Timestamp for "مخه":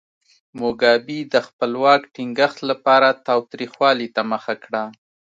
4.31-4.53